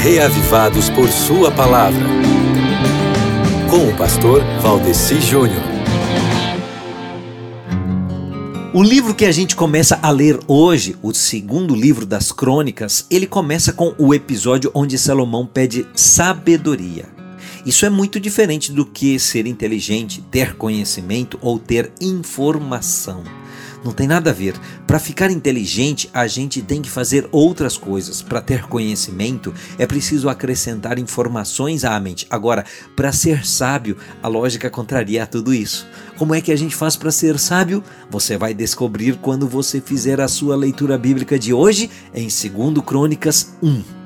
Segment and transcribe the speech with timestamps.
[0.00, 2.06] reavivados por Sua palavra.
[3.68, 5.62] Com o pastor Valdeci Júnior.
[8.72, 13.26] O livro que a gente começa a ler hoje, o segundo livro das crônicas, ele
[13.26, 17.04] começa com o episódio onde Salomão pede sabedoria.
[17.66, 23.22] Isso é muito diferente do que ser inteligente, ter conhecimento ou ter informação.
[23.84, 24.54] Não tem nada a ver.
[24.86, 28.20] Para ficar inteligente, a gente tem que fazer outras coisas.
[28.20, 32.26] Para ter conhecimento, é preciso acrescentar informações à mente.
[32.28, 35.86] Agora, para ser sábio, a lógica contraria a tudo isso.
[36.18, 37.82] Como é que a gente faz para ser sábio?
[38.10, 43.56] Você vai descobrir quando você fizer a sua leitura bíblica de hoje em 2 Crônicas
[43.62, 43.99] 1.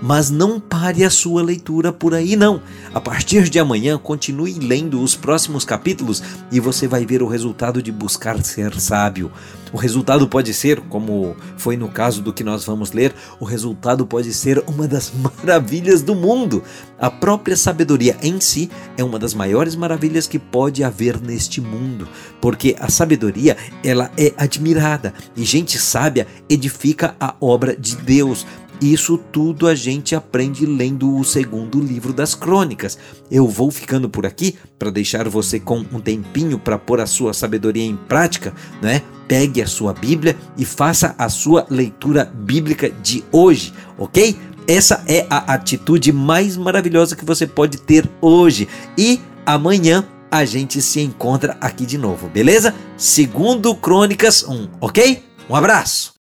[0.00, 2.62] Mas não pare a sua leitura por aí não.
[2.94, 7.82] A partir de amanhã, continue lendo os próximos capítulos e você vai ver o resultado
[7.82, 9.30] de buscar ser sábio.
[9.72, 14.06] O resultado pode ser, como foi no caso do que nós vamos ler, o resultado
[14.06, 15.12] pode ser uma das
[15.44, 16.62] maravilhas do mundo.
[16.98, 22.08] A própria sabedoria em si é uma das maiores maravilhas que pode haver neste mundo,
[22.40, 28.46] porque a sabedoria, ela é admirada e gente sábia edifica a obra de Deus.
[28.80, 32.96] Isso tudo a gente aprende lendo o segundo livro das crônicas.
[33.30, 37.34] Eu vou ficando por aqui para deixar você com um tempinho para pôr a sua
[37.34, 39.02] sabedoria em prática, né?
[39.26, 44.36] Pegue a sua Bíblia e faça a sua leitura bíblica de hoje, ok?
[44.66, 48.68] Essa é a atitude mais maravilhosa que você pode ter hoje.
[48.96, 52.74] E amanhã a gente se encontra aqui de novo, beleza?
[52.96, 55.24] Segundo Crônicas 1, ok?
[55.48, 56.12] Um abraço!